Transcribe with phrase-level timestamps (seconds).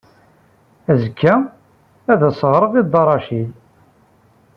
[0.91, 1.33] Azekka
[2.11, 3.51] ad as-ɣreɣ i Dda Racid.